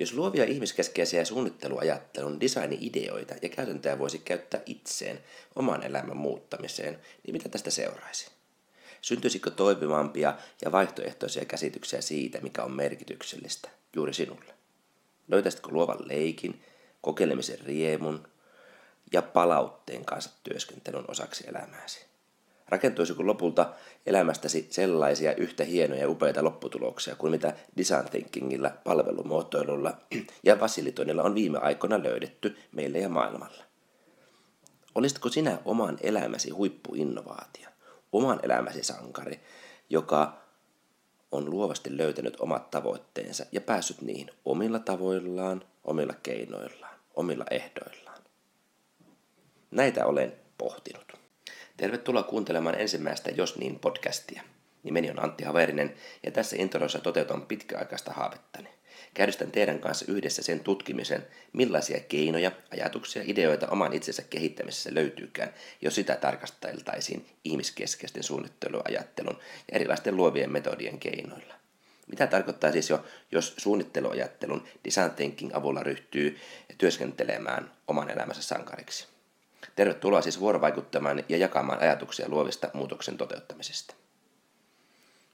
[0.00, 5.20] Jos luovia ihmiskeskeisiä suunnitteluajattelun design-ideoita ja käytäntöjä voisi käyttää itseen
[5.56, 8.30] oman elämän muuttamiseen, niin mitä tästä seuraisi?
[9.00, 10.34] Syntyisikö toimivampia
[10.64, 14.54] ja vaihtoehtoisia käsityksiä siitä, mikä on merkityksellistä juuri sinulle?
[15.28, 16.64] Löytäisitkö luovan leikin,
[17.00, 18.28] kokeilemisen riemun
[19.12, 22.09] ja palautteen kanssa työskentelyn osaksi elämääsi?
[22.70, 23.72] Rakentuisiko lopulta
[24.06, 29.96] elämästäsi sellaisia yhtä hienoja ja upeita lopputuloksia kuin mitä design thinkingillä, palvelumuotoilulla
[30.44, 33.64] ja fasilitoinnilla on viime aikoina löydetty meille ja maailmalla?
[34.94, 37.68] Olisitko sinä oman elämäsi huippuinnovaatio,
[38.12, 39.40] oman elämäsi sankari,
[39.90, 40.40] joka
[41.32, 48.22] on luovasti löytänyt omat tavoitteensa ja päässyt niihin omilla tavoillaan, omilla keinoillaan, omilla ehdoillaan?
[49.70, 51.09] Näitä olen pohtinut.
[51.80, 54.42] Tervetuloa kuuntelemaan ensimmäistä Jos niin podcastia.
[54.82, 58.68] Nimeni on Antti Haverinen ja tässä introissa toteutan pitkäaikaista haavettani.
[59.14, 65.94] Käydystän teidän kanssa yhdessä sen tutkimisen, millaisia keinoja, ajatuksia, ideoita oman itsensä kehittämisessä löytyykään, jos
[65.94, 69.38] sitä tarkasteltaisiin ihmiskeskeisten suunnitteluajattelun
[69.70, 71.54] ja erilaisten luovien metodien keinoilla.
[72.06, 76.38] Mitä tarkoittaa siis jo, jos suunnitteluajattelun design thinking avulla ryhtyy
[76.78, 79.19] työskentelemään oman elämänsä sankariksi?
[79.80, 83.94] Tervetuloa siis vuorovaikuttamaan ja jakamaan ajatuksia luovista muutoksen toteuttamisesta.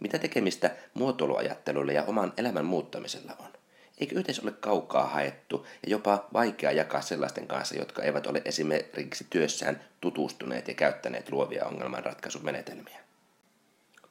[0.00, 3.48] Mitä tekemistä muotoiluajattelulla ja oman elämän muuttamisella on?
[3.98, 9.26] Eikö yhteis ole kaukaa haettu ja jopa vaikea jakaa sellaisten kanssa, jotka eivät ole esimerkiksi
[9.30, 13.00] työssään tutustuneet ja käyttäneet luovia ongelmanratkaisumenetelmiä?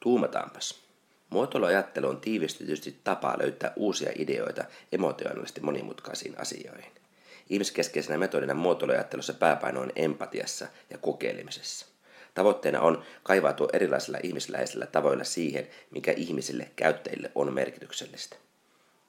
[0.00, 0.82] Tuumataanpas.
[1.30, 6.99] Muotoiluajattelu on tiivistetysti tapa löytää uusia ideoita emotionaalisesti monimutkaisiin asioihin.
[7.50, 11.86] Ihmiskeskeisenä metodina muotoiluajattelussa pääpaino on empatiassa ja kokeilemisessa.
[12.34, 18.36] Tavoitteena on kaivautua erilaisilla ihmisläheisillä tavoilla siihen, mikä ihmisille käyttäjille on merkityksellistä.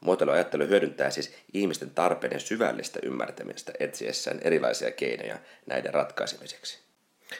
[0.01, 6.79] Muotoiluajattelu hyödyntää siis ihmisten tarpeiden syvällistä ymmärtämistä etsiessään erilaisia keinoja näiden ratkaisemiseksi.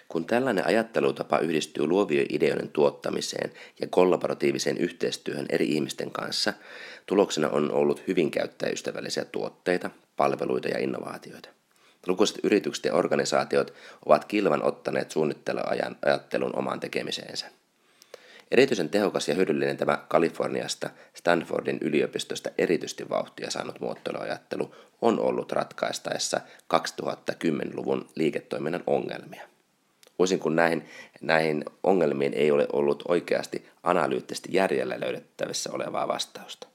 [0.08, 6.54] Kun tällainen ajattelutapa yhdistyy luovien ideoiden tuottamiseen ja kollaboratiiviseen yhteistyöhön eri ihmisten kanssa,
[7.06, 9.90] tuloksena on ollut hyvin käyttäjäystävällisiä tuotteita,
[10.22, 11.50] palveluita ja innovaatioita.
[12.08, 13.74] Lukuiset yritykset ja organisaatiot
[14.06, 17.46] ovat kilvan ottaneet suunnitteluajan ajattelun omaan tekemiseensä.
[18.52, 26.42] Erityisen tehokas ja hyödyllinen tämä Kaliforniasta Stanfordin yliopistosta erityisesti vauhtia saanut muotoiluajattelu on ollut ratkaistaessa
[26.74, 29.48] 2010-luvun liiketoiminnan ongelmia.
[30.20, 30.90] Voisin kun näihin,
[31.22, 36.71] näihin ongelmiin ei ole ollut oikeasti analyyttisesti järjellä löydettävissä olevaa vastausta.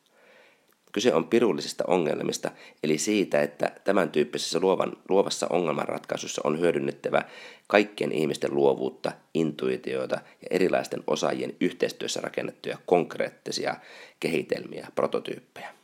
[0.97, 2.51] Kyse on pirullisista ongelmista,
[2.83, 7.23] eli siitä, että tämän tyyppisessä luovan, luovassa ongelmanratkaisussa on hyödynnettävä
[7.67, 13.77] kaikkien ihmisten luovuutta, intuitioita ja erilaisten osaajien yhteistyössä rakennettuja konkreettisia
[14.21, 15.75] kehitelmiä, prototyyppejä.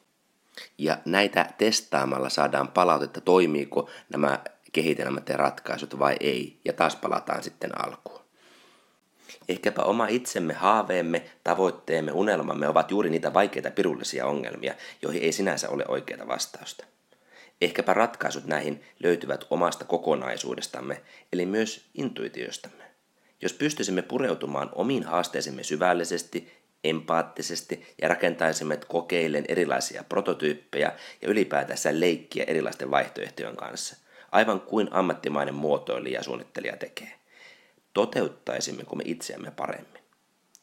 [0.79, 4.39] Ja näitä testaamalla saadaan palautetta, toimiiko nämä
[4.73, 8.22] kehitelmät ja ratkaisut vai ei, ja taas palataan sitten alkuun.
[9.49, 15.69] Ehkäpä oma itsemme, haaveemme, tavoitteemme, unelmamme ovat juuri niitä vaikeita pirullisia ongelmia, joihin ei sinänsä
[15.69, 16.85] ole oikeaa vastausta.
[17.61, 22.85] Ehkäpä ratkaisut näihin löytyvät omasta kokonaisuudestamme, eli myös intuitiostamme.
[23.43, 26.53] Jos pystyisimme pureutumaan omiin haasteisimme syvällisesti,
[26.85, 30.93] empaattisesti ja rakentaisimme kokeillen erilaisia prototyyppejä
[31.23, 33.97] ja ylipäätänsä leikkiä erilaisten vaihtoehtojen kanssa,
[34.33, 37.22] aivan kuin ammattimainen muotoilija ja suunnittelija tekee
[37.95, 40.03] toteuttaisimmeko me itseämme paremmin?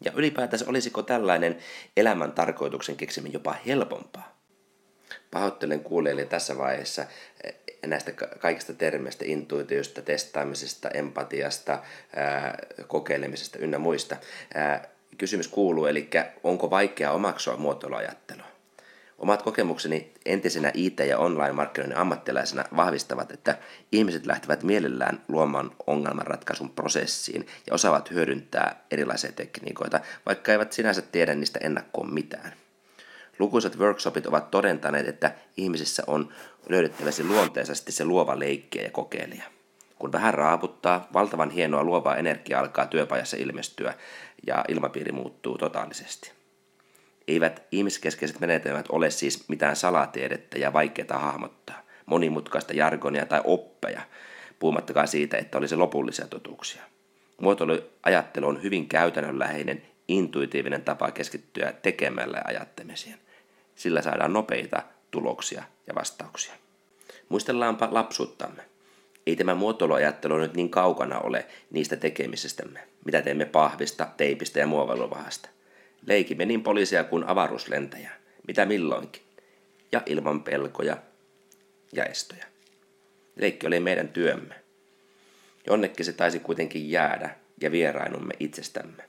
[0.06, 1.58] Ja ylipäätänsä olisiko tällainen
[1.98, 4.40] elämän tarkoituksen keksiminen jopa helpompaa?
[5.32, 7.06] Pahoittelen kuulijoille tässä vaiheessa
[7.44, 11.84] eh, näistä kaikista termeistä, intuitiosta, testaamisesta, empatiasta,
[12.88, 14.18] kokeilemisesta ynnä muista.
[15.18, 16.10] Kysymys kuuluu, eli
[16.44, 18.49] onko vaikea omaksua muotoiluajattelua?
[19.20, 23.58] Omat kokemukseni entisenä IT- ja online-markkinoinnin ammattilaisena vahvistavat, että
[23.92, 31.36] ihmiset lähtevät mielellään luomaan ongelmanratkaisun prosessiin ja osaavat hyödyntää erilaisia tekniikoita, vaikka eivät sinänsä tiedä
[31.36, 32.54] niistä ennakkoon mitään.
[33.40, 36.34] Lukuisat workshopit ovat todentaneet, että ihmisissä on
[36.70, 39.44] löydettävästi luonteisesti se luova leikkiä ja kokeilija.
[40.00, 43.94] Kun vähän raaputtaa, valtavan hienoa luovaa energiaa alkaa työpajassa ilmestyä
[44.48, 46.39] ja ilmapiiri muuttuu totaalisesti.
[47.30, 54.02] Eivät ihmiskeskeiset menetelmät ole siis mitään salatiedettä ja vaikeaa hahmottaa, monimutkaista jargonia tai oppeja,
[54.60, 56.82] puhumattakaan siitä, että olisi lopullisia totuuksia.
[57.42, 63.20] Muotoiluajattelu on hyvin käytännönläheinen, intuitiivinen tapa keskittyä tekemällä ajattamiseen.
[63.76, 66.54] Sillä saadaan nopeita tuloksia ja vastauksia.
[67.30, 68.62] Muistellaanpa lapsuuttamme.
[69.28, 75.50] Ei tämä muotoiluajattelu nyt niin kaukana ole niistä tekemisistämme, mitä teemme pahvista, teipistä ja muovailuvahasta.
[76.06, 78.12] Leikimme niin poliisia kuin avaruuslentäjä,
[78.48, 79.22] mitä milloinkin.
[79.92, 80.98] ja ilman pelkoja
[81.94, 82.46] ja estoja.
[83.36, 84.56] Leikki oli meidän työmme.
[85.68, 89.04] Jonnekin se taisi kuitenkin jäädä ja vierainumme itsestämme.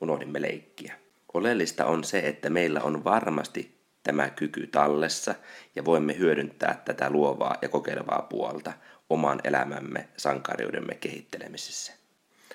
[0.00, 0.94] Unohdimme leikkiä.
[1.34, 5.34] Oleellista on se, että meillä on varmasti tämä kyky tallessa
[5.76, 8.72] ja voimme hyödyntää tätä luovaa ja kokeilevaa puolta
[9.10, 11.92] oman elämämme sankariudemme kehittelemisessä.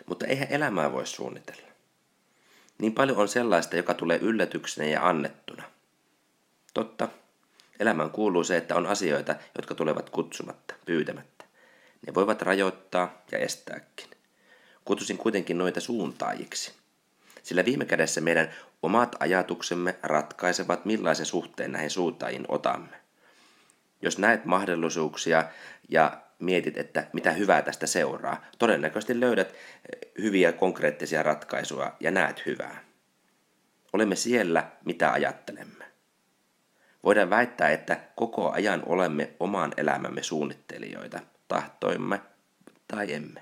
[0.05, 1.70] Mutta eihän elämää voi suunnitella.
[2.81, 5.63] Niin paljon on sellaista, joka tulee yllätyksenä ja annettuna.
[6.73, 7.07] Totta,
[7.79, 11.45] elämään kuuluu se, että on asioita, jotka tulevat kutsumatta, pyytämättä.
[12.07, 14.09] Ne voivat rajoittaa ja estääkin.
[14.85, 16.73] Kutsusin kuitenkin noita suuntaajiksi.
[17.43, 23.01] Sillä viime kädessä meidän omat ajatuksemme ratkaisevat, millaisen suhteen näihin suuntaajiin otamme.
[24.01, 25.43] Jos näet mahdollisuuksia
[25.89, 32.45] ja mietit, että mitä hyvää tästä seuraa, todennäköisesti löydät eh, hyviä konkreettisia ratkaisuja ja näet
[32.45, 32.83] hyvää.
[33.93, 35.85] Olemme siellä, mitä ajattelemme.
[37.03, 42.21] Voidaan väittää, että koko ajan olemme oman elämämme suunnittelijoita, tahtoimme
[42.87, 43.41] tai emme.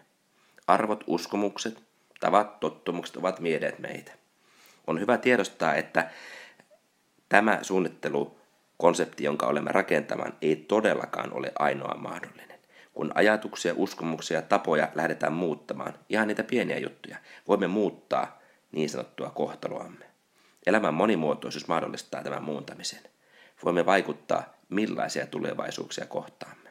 [0.68, 1.84] Arvot, uskomukset,
[2.20, 4.12] tavat, tottumukset ovat miedet meitä.
[4.88, 6.10] On hyvä tiedostaa, että
[7.30, 12.49] tämä suunnittelukonsepti, jonka olemme rakentamaan, ei todellakaan ole ainoa mahdollinen.
[13.00, 17.18] Kun ajatuksia, uskomuksia ja tapoja lähdetään muuttamaan, ihan niitä pieniä juttuja,
[17.48, 18.42] voimme muuttaa
[18.72, 20.06] niin sanottua kohtaloamme.
[20.66, 23.00] Elämän monimuotoisuus mahdollistaa tämän muuntamisen.
[23.66, 26.70] Voimme vaikuttaa, millaisia tulevaisuuksia kohtaamme.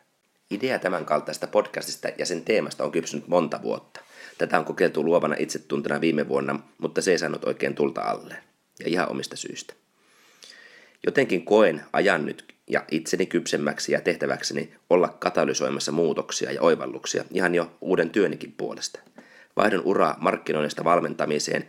[0.51, 4.01] Idea tämän kaltaista podcastista ja sen teemasta on kypsynyt monta vuotta.
[4.39, 8.35] Tätä on kokeiltu luovana itsetuntena viime vuonna, mutta se ei saanut oikein tulta alle.
[8.81, 9.75] Ja ihan omista syistä.
[11.07, 12.55] Jotenkin koen ajan nyt
[12.91, 19.01] itseni kypsemmäksi ja tehtäväkseni olla katalysoimassa muutoksia ja oivalluksia ihan jo uuden työnikin puolesta.
[19.57, 21.65] Vaihdon ura markkinoinnista valmentamiseen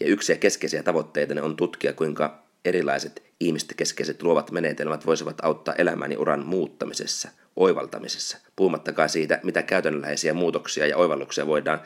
[0.00, 5.74] ja yksi ja keskeisiä tavoitteita on tutkia, kuinka erilaiset ihmisten keskeiset luovat menetelmät voisivat auttaa
[5.74, 11.80] elämäni uran muuttamisessa– oivaltamisessa, puhumattakaan siitä, mitä käytännönläheisiä muutoksia ja oivalluksia voidaan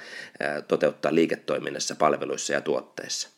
[0.68, 3.35] toteuttaa liiketoiminnassa, palveluissa ja tuotteissa.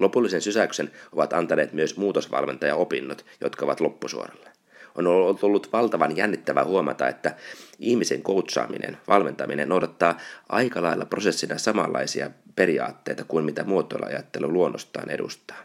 [0.00, 4.50] Lopullisen sysäyksen ovat antaneet myös muutosvalmentajaopinnot, jotka ovat loppusuoralla.
[4.94, 5.06] On
[5.42, 7.36] ollut valtavan jännittävää huomata, että
[7.78, 10.18] ihmisen coachaaminen, valmentaminen noudattaa
[10.48, 15.58] aika lailla prosessina samanlaisia periaatteita kuin mitä muotoiluajattelu luonnostaan edustaa.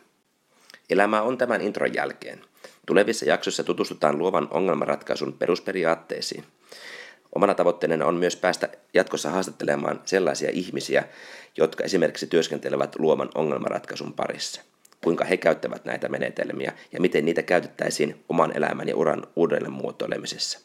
[0.90, 2.42] Elämä on tämän intron jälkeen–
[2.86, 6.44] Tulevissa jaksoissa tutustutaan luovan ongelmanratkaisun perusperiaatteisiin.
[7.36, 11.04] Omana tavoitteena on myös päästä jatkossa haastattelemaan sellaisia ihmisiä,
[11.58, 14.62] jotka esimerkiksi työskentelevät luovan ongelmanratkaisun parissa.
[15.04, 20.60] Kuinka he käyttävät näitä menetelmiä ja miten niitä käytettäisiin oman elämän ja uran uudelleen muotoilemisessa.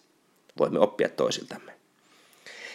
[0.58, 1.72] Voimme oppia toisiltamme.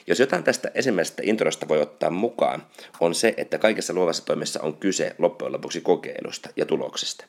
[0.07, 2.65] Jos jotain tästä ensimmäisestä introsta voi ottaa mukaan,
[2.99, 7.25] on se, että kaikessa luovassa toimessa on kyse loppujen lopuksi kokeilusta ja tuloksesta.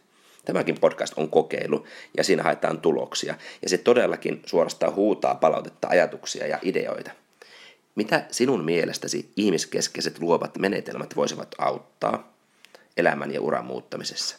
[0.47, 3.35] Tämäkin podcast on kokeilu ja siinä haetaan tuloksia.
[3.63, 7.11] Ja se todellakin suorastaan huutaa palautetta, ajatuksia ja ideoita.
[7.95, 12.33] Mitä sinun mielestäsi ihmiskeskeiset luovat menetelmät voisivat auttaa
[12.97, 14.37] elämän ja uran muuttamisessa?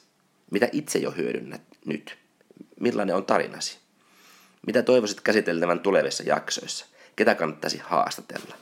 [0.52, 2.18] Mitä itse jo hyödynnät nyt?
[2.80, 3.78] Millainen on tarinasi?
[4.68, 6.86] Mitä toivoisit käsiteltävän tulevissa jaksoissa?
[7.16, 8.56] Ketä kannattaisi haastatella?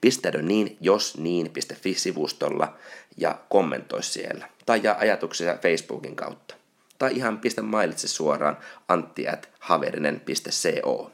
[0.00, 2.76] Pistäydä niin jos niin.fi-sivustolla
[3.16, 4.48] ja kommentoi siellä.
[4.66, 6.56] Tai jaa ajatuksia Facebookin kautta
[6.98, 8.58] tai ihan pistä mailitse suoraan
[8.88, 11.10] antti.haverinen.co.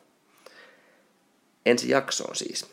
[1.66, 2.72] Ensi jaksoon siis.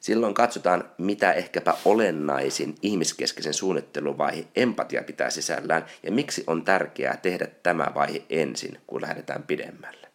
[0.00, 7.46] Silloin katsotaan, mitä ehkäpä olennaisin ihmiskeskeisen suunnitteluvaihe empatia pitää sisällään ja miksi on tärkeää tehdä
[7.62, 10.08] tämä vaihe ensin, kun lähdetään pidemmälle.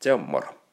[0.00, 0.65] Se on moro.